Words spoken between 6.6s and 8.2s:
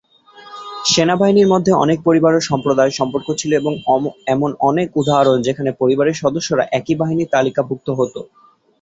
একই বাহিনীর তালিকাভুক্ত হত।